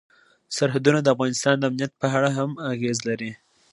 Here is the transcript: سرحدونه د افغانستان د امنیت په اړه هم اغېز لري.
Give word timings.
سرحدونه 0.57 0.99
د 1.01 1.07
افغانستان 1.15 1.55
د 1.57 1.63
امنیت 1.69 1.91
په 2.01 2.07
اړه 2.17 2.29
هم 2.37 2.51
اغېز 2.71 2.97
لري. 3.09 3.31